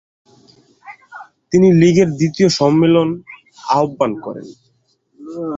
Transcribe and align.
তিনি 1.51 1.67
লীগের 1.73 2.09
দ্বিতীয় 2.19 2.49
সম্মেলন 2.59 3.09
আহ্বান 3.75 4.11
করেন। 4.25 4.47